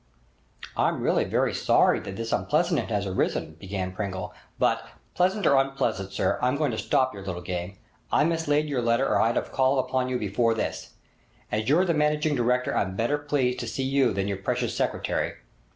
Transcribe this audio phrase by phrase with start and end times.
[0.75, 4.81] 'I'm really very sorry that this unpleasantness has arisen,' began Pringle, 'but——'
[5.13, 7.77] 'Pleasant or unpleasant, sir, I'm going to stop your little game!
[8.11, 10.95] I mislaid your letter or I'd have called upon you before this.
[11.51, 15.35] As you're the managing director I'm better pleased to see you than your precious secretary.